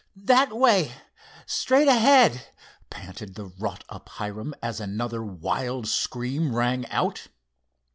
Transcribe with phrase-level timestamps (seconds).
[0.15, 0.93] "That way,
[1.45, 2.47] straight ahead,"
[2.89, 7.27] panted the wrought up Hiram, as another wild scream rang out.